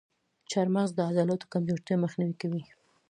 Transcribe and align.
چارمغز 0.51 0.89
د 0.95 0.99
عضلاتو 1.09 1.51
کمزورتیا 1.53 1.95
مخنیوی 2.03 2.35
کوي. 2.41 2.63